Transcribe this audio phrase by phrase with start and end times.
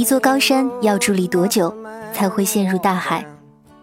[0.00, 1.70] 一座高山要伫立多久
[2.14, 3.22] 才会陷入大海？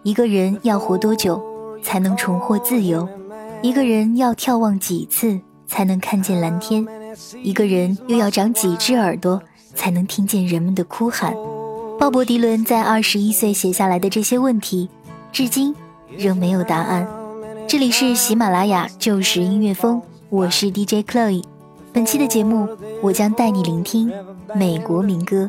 [0.02, 1.40] 一个人要活多久
[1.80, 3.08] 才能重获自由？
[3.62, 6.84] 一个人要眺望几次才能看见蓝天？
[7.40, 9.40] 一个人又要长几只耳朵
[9.76, 11.32] 才能听见人们的哭喊？
[12.00, 14.88] 鲍勃·迪伦在二十一岁写下来的这些问题，
[15.30, 15.72] 至今
[16.16, 17.06] 仍没有答案。
[17.68, 21.44] 这里是喜马拉雅旧时音乐风，我是 DJ Chloe。
[21.92, 22.68] 本期的节目，
[23.04, 24.12] 我将带你聆听
[24.56, 25.48] 美国民歌。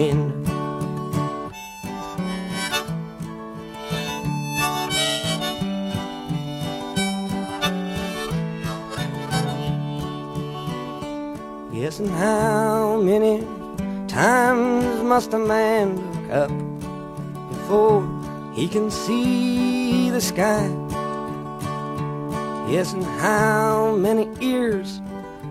[0.00, 0.50] in the wind.
[11.72, 13.44] Yes, and how many
[14.08, 16.52] times must a man look up
[17.50, 18.02] before
[18.54, 20.66] he can see the sky?
[22.70, 25.00] Yes, and how many ears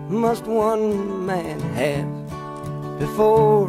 [0.08, 3.68] must one man have before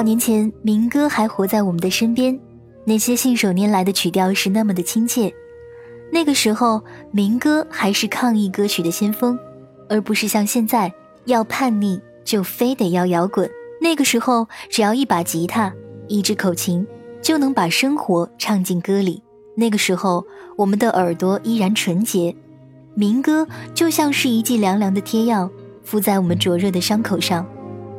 [0.00, 2.40] 少年前，民歌还活在我们的身边，
[2.86, 5.30] 那些信手拈来的曲调是那么的亲切。
[6.10, 9.38] 那个时候，民歌还是抗议歌曲的先锋，
[9.90, 10.90] 而不是像现在
[11.26, 13.46] 要叛逆就非得要摇滚。
[13.78, 15.70] 那个时候，只要一把吉他，
[16.08, 16.86] 一支口琴，
[17.20, 19.22] 就能把生活唱进歌里。
[19.54, 20.24] 那个时候，
[20.56, 22.34] 我们的耳朵依然纯洁，
[22.94, 25.50] 民歌就像是一剂凉凉的贴药，
[25.84, 27.46] 敷在我们灼热的伤口上。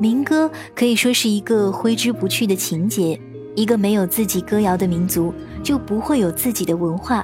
[0.02, 3.22] 民歌可以说是一个挥之不去的情节。
[3.54, 5.32] 一个没有自己歌谣的民族，
[5.62, 7.24] 就不会有自己的文化。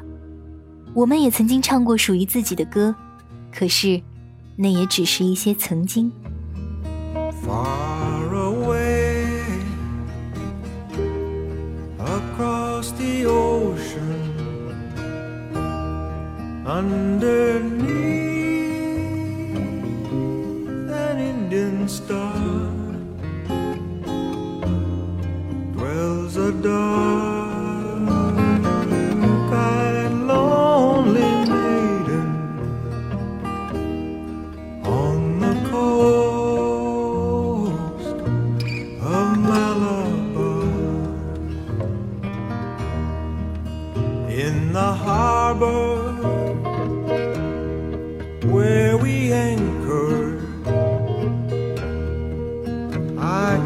[0.94, 2.94] 我们也曾经唱过属于自己的歌，
[3.52, 4.00] 可是，
[4.56, 6.12] 那也只是一些曾经。
[7.44, 9.26] Far away
[11.98, 14.36] across the ocean,
[16.64, 17.97] underneath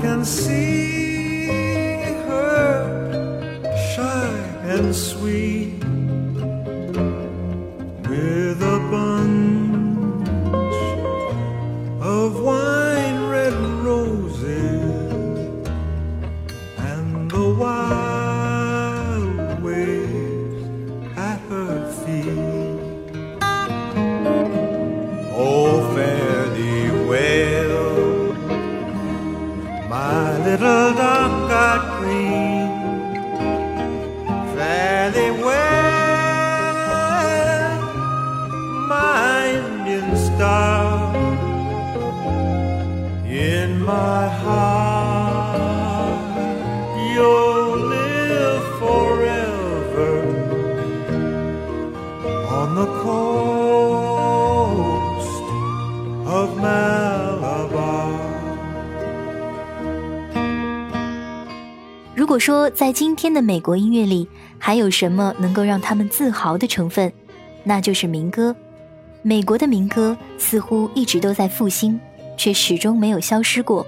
[0.01, 1.47] can see
[2.27, 2.73] her
[3.93, 4.27] shy
[4.63, 5.90] and sweet
[43.81, 46.21] my heart,
[47.13, 50.23] you'll live forever
[52.49, 53.41] on the coast
[56.27, 58.11] of Malabar.
[62.15, 64.27] 如果说在今天的美国音乐里
[64.59, 67.11] 还有什么能够让他们自豪的成分，
[67.63, 68.55] 那就是民歌。
[69.23, 71.99] 美国的民歌似乎一直都在复兴，
[72.37, 73.85] 却始终没有消失过。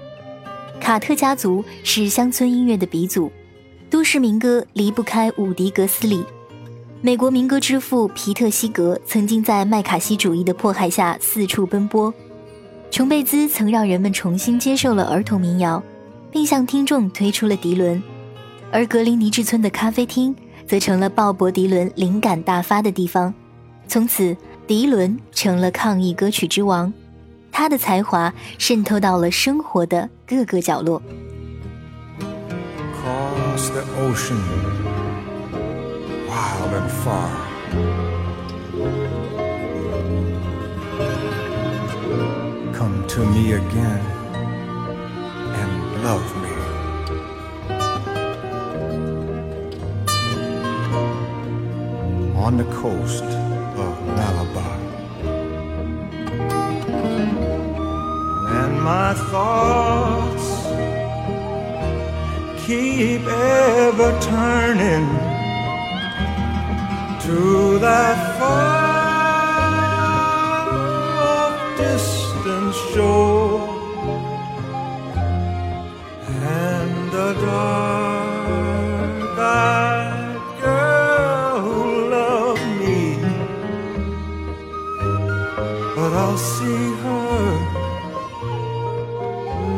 [0.80, 3.30] 卡特家族是乡村音乐的鼻祖，
[3.88, 6.24] 都市民歌离不开伍迪·格斯里。
[7.00, 12.12] 美国民歌之父皮特·西格曾经在麦卡锡主义的迫害下四处奔波，
[12.90, 15.82] 琼贝兹曾让人们重新接受了儿童民谣，
[16.30, 18.02] 并向听众推出了迪伦。
[18.70, 20.34] 而格林尼治村的咖啡厅
[20.66, 23.32] 则成了鲍勃·迪伦灵感大发的地方，
[23.86, 24.36] 从此
[24.66, 26.92] 迪伦成了抗议歌曲之王，
[27.54, 31.00] 他的才华渗透到了生活的各个角落。
[33.00, 34.40] Cross the ocean,
[36.26, 37.30] wild and far.
[42.72, 44.02] Come to me again
[45.54, 46.50] and love me.
[52.36, 53.43] On the coast
[58.84, 60.48] my thoughts.
[62.66, 65.06] Keep ever turning
[67.22, 68.83] to that far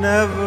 [0.07, 0.46] never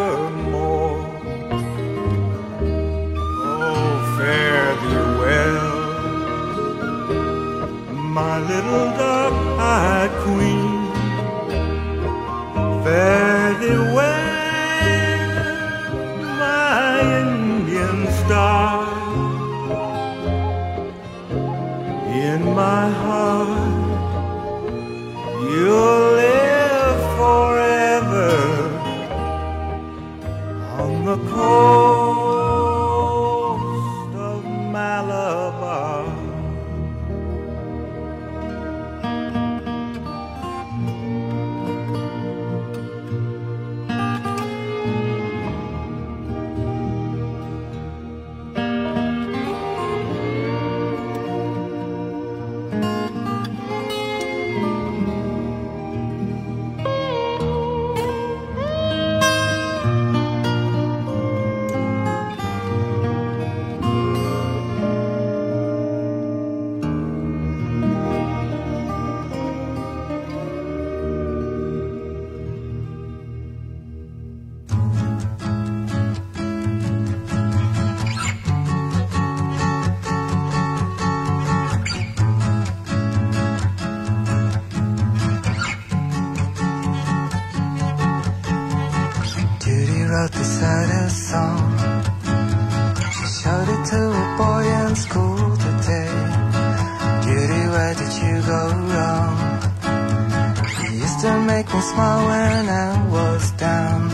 [101.82, 104.10] smile when I was down.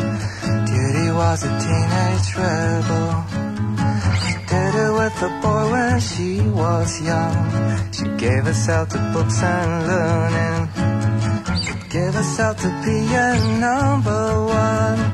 [0.67, 3.09] Judy was a teenage rebel.
[4.21, 7.37] She did it with a boy when she was young.
[7.91, 10.63] She gave herself to books and learning.
[11.89, 15.13] Give herself to be a number one.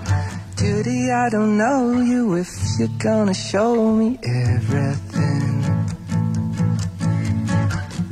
[0.58, 5.62] Judy, I don't know you if you're gonna show me everything.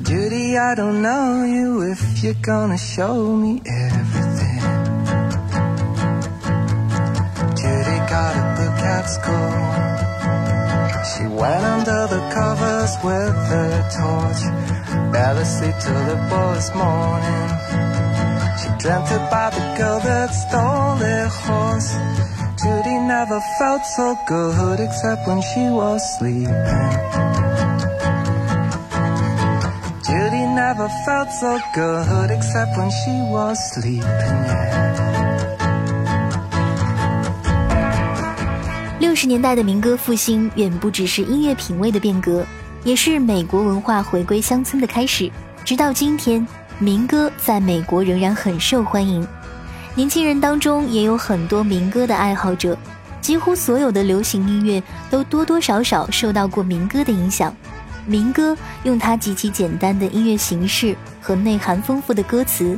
[0.04, 3.99] Judy, I don't know you if you're gonna show me everything.
[9.16, 9.54] School.
[11.12, 14.42] She went under the covers with a torch.
[15.14, 17.50] Barely sleep till the boys morning.
[18.60, 21.92] She dreamt about the girl that stole their horse.
[22.62, 26.56] Judy never felt so good except when she was sleeping.
[30.08, 34.04] Judy never felt so good except when she was sleeping.
[34.04, 35.69] Yeah.
[39.00, 42.46] 六十年代的民歌复兴远不只是音乐品味的变革，
[42.84, 45.32] 也是美国文化回归乡村的开始。
[45.64, 46.46] 直到今天，
[46.80, 49.26] 民歌在美国仍然很受欢迎，
[49.96, 52.78] 年轻人当中也有很多民歌的爱好者。
[53.22, 57.56] 几乎所有的流行音乐都多多少少受到过民歌的影响。
[58.06, 62.78] 民歌用它极其简单的音乐形式和内涵丰富的歌词，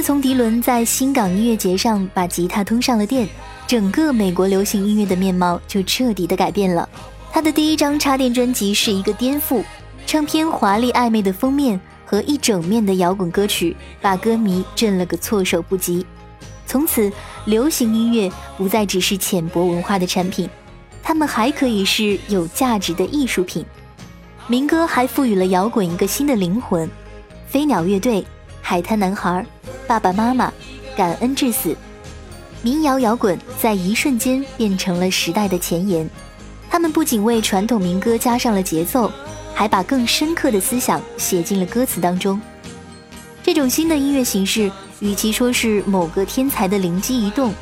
[0.00, 3.28] 自从迪伦在新港音乐节上把吉他通上了电，
[3.66, 6.88] 整个美国流行音乐的面貌就彻底的改变了。
[7.30, 9.62] 他的第一张插电专辑是一个颠覆，
[10.06, 16.06] 唱片华丽暧昧的封面和一整面的摇滚歌曲，把歌迷震了个措手不及。
[16.66, 17.12] 从此，
[17.44, 20.48] 流行音乐不再只是浅薄文化的产品，
[21.02, 23.62] 它们还可以是有价值的艺术品。
[24.46, 26.88] 民歌还赋予了摇滚一个新的灵魂，
[27.46, 28.24] 飞鸟乐队、
[28.70, 29.44] 海滩男孩、
[29.88, 30.52] 爸爸妈妈、
[30.96, 31.76] 感恩至死，
[32.62, 36.08] 民谣摇滚在一瞬间变成了时代的前沿。
[36.70, 39.10] 他们不仅为传统民歌加上了节奏，
[39.52, 42.40] 还把更深刻的思想写进了歌词当中。
[43.42, 47.52] 这种新的音乐形式，与其说是某个天才的灵机一动，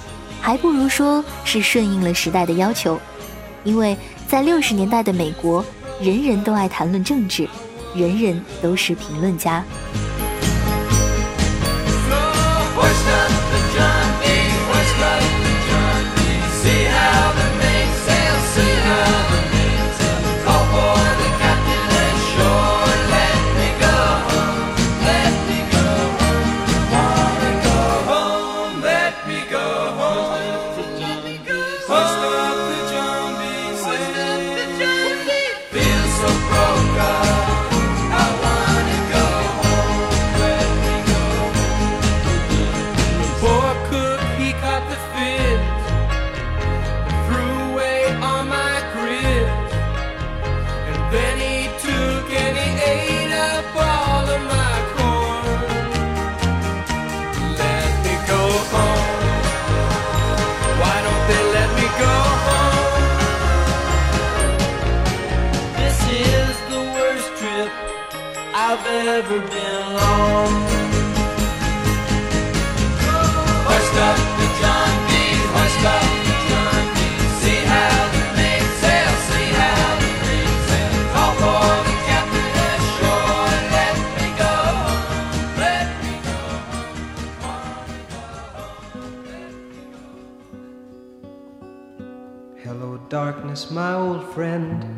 [0.43, 3.01] 还不如说是顺应了时代的要求。
[3.65, 3.97] 因为
[4.27, 5.65] 在六十年代的美国，
[6.03, 7.49] 人人都爱谈论政治，
[7.95, 9.65] 人人都是评论家。
[69.17, 70.53] ever been long.
[73.67, 75.11] Hoist up the John B.
[75.55, 76.85] hoist up the John
[77.41, 78.23] See how the
[79.29, 80.13] see how the.
[81.13, 84.55] Call for the captain ashore and let me go
[85.65, 86.39] let me go.
[92.63, 94.98] Hello, darkness, my old friend.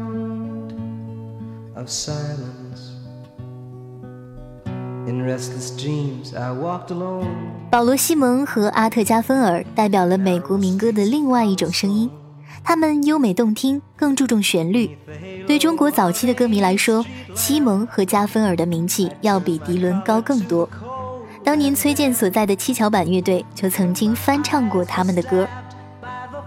[1.81, 2.91] of silence.
[5.07, 7.25] In restless dreams, I walked alone.
[7.71, 12.09] 保罗·西蒙和阿特·加芬尔代表了美国民歌的另外一种声音，
[12.63, 14.95] 他们优美动听，更注重旋律。
[15.47, 20.69] 对中国早期的歌迷来说，西蒙和加芬尔的名气要比迪伦高更多。
[21.43, 25.47] 当年崔健所在的七巧板乐队就曾经翻唱过他们的歌。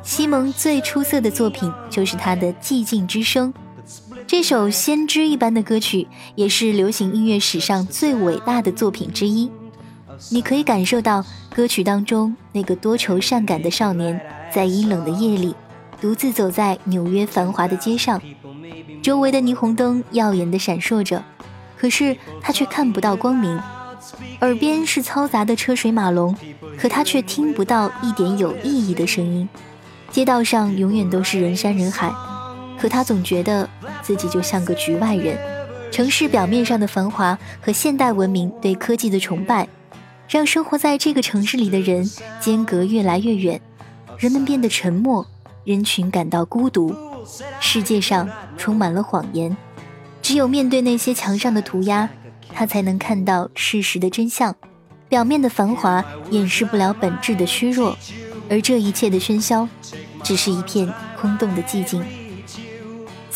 [0.01, 3.53] 西蒙最出色的作品就是他的《寂静之声》，
[4.27, 9.51] 这首先知一般的歌曲，也是流行音乐史上最伟大的作品之一。
[10.31, 14.19] 你可以感受到歌曲当中那个多愁善感的少年，
[14.53, 15.55] 在阴冷的夜里，
[16.01, 18.21] 独自走在纽约繁华的街上，
[19.03, 21.23] 周围的霓虹灯耀眼地闪烁着，
[21.77, 23.61] 可是他却看不到光明，
[24.41, 26.35] 耳边是嘈杂的车水马龙，
[26.79, 29.49] 可他却听不到一点有意义的声音。
[30.11, 32.13] 街道上永远都是人山人海，
[32.85, 33.67] 可他总觉得
[34.03, 35.39] 自己就像个局外人。
[35.91, 39.67] 城市表面上的繁华和现代文明对科技的崇拜，
[40.29, 42.05] 让生活在这个城市里的人
[42.43, 43.59] 间隔越来越远，
[44.19, 45.27] 人们变得沉默，
[45.65, 46.95] 人群感到孤独，
[47.59, 49.57] 世界上充满了谎言。
[50.21, 52.07] 只有面对那些墙上的涂鸦，
[52.53, 54.55] 他才能看到事实的真相。
[55.09, 57.97] 表面的繁华掩饰不了本质的虚弱，
[58.51, 59.67] 而这一切的喧嚣，
[60.23, 62.05] 只是一片空洞的寂静。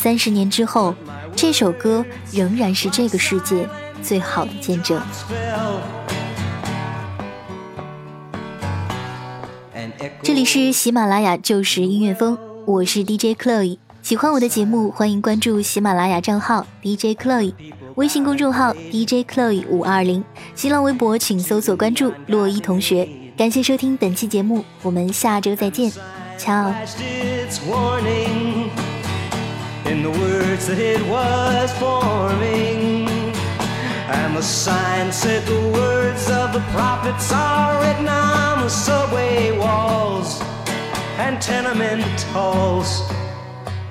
[0.00, 0.94] 三十年之后，
[1.34, 3.68] 这首歌仍然是这个世界
[4.00, 5.02] 最好的见证。
[10.22, 13.78] 这里是喜马拉雅旧时音乐风，我是 DJ Chloe。
[14.00, 17.52] 喜欢我的节目，欢迎关注喜马拉雅账号 DJ Chloe，
[17.96, 23.08] 微信公众号 DJ Chloe 五二零，新浪微博请搜索关注洛伊同学。
[23.36, 25.90] 感谢收听本期节目，我们下周再见
[26.38, 26.72] ，ciao。
[29.88, 33.08] In the words that it was forming.
[34.18, 40.42] And the sign said the words of the prophets are written on the subway walls
[41.16, 43.10] and tenement halls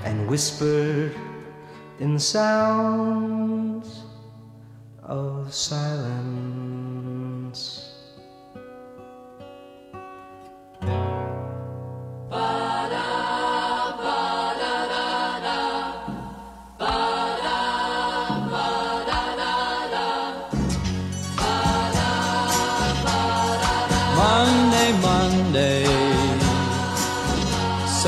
[0.04, 1.16] and whispered
[2.00, 4.04] in the sounds
[5.02, 6.28] of silence.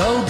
[0.00, 0.29] So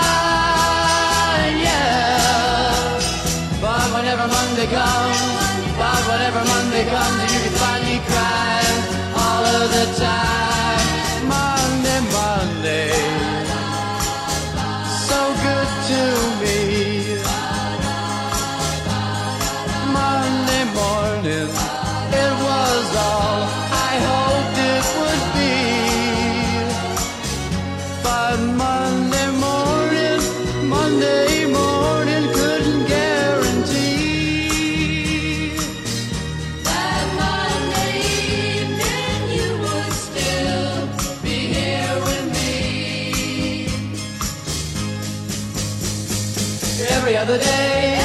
[6.83, 10.40] playground, hear me finally crying all of the time.
[47.21, 47.99] Every other day,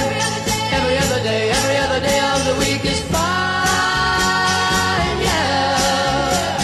[0.73, 3.21] every other day, every other day of the week is fine,
[5.25, 6.59] yeah.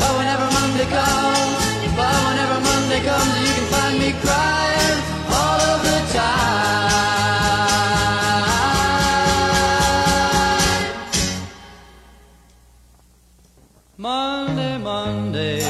[0.00, 4.98] But whenever Monday comes, but whenever Monday comes, you can find me crying
[5.30, 6.58] all of the time.
[13.98, 15.60] Monday, Monday.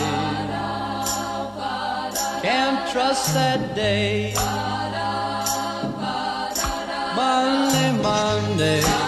[2.41, 4.33] Can't trust that day.
[8.59, 9.08] Sunday.